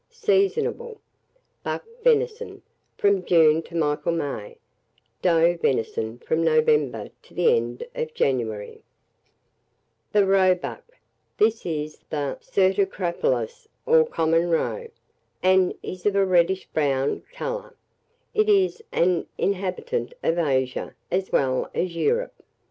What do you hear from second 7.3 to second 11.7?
the end of January. [Illustration: THE ROEBUCK.] THE ROEBUCK. This